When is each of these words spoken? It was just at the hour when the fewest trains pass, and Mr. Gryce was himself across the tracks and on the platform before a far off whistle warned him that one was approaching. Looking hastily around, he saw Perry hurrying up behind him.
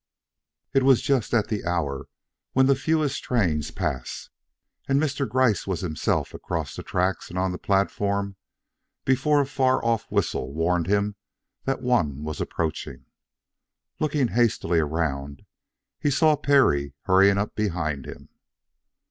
It 0.73 0.81
was 0.81 1.03
just 1.03 1.31
at 1.31 1.49
the 1.49 1.63
hour 1.63 2.07
when 2.53 2.65
the 2.65 2.73
fewest 2.73 3.23
trains 3.23 3.69
pass, 3.69 4.29
and 4.87 4.99
Mr. 4.99 5.29
Gryce 5.29 5.67
was 5.67 5.81
himself 5.81 6.33
across 6.33 6.75
the 6.75 6.81
tracks 6.81 7.29
and 7.29 7.37
on 7.37 7.51
the 7.51 7.59
platform 7.59 8.35
before 9.05 9.41
a 9.41 9.45
far 9.45 9.85
off 9.85 10.11
whistle 10.11 10.55
warned 10.55 10.87
him 10.87 11.17
that 11.65 11.83
one 11.83 12.23
was 12.23 12.41
approaching. 12.41 13.05
Looking 13.99 14.29
hastily 14.29 14.79
around, 14.79 15.45
he 15.99 16.09
saw 16.09 16.35
Perry 16.35 16.95
hurrying 17.03 17.37
up 17.37 17.53
behind 17.55 18.07
him. 18.07 18.29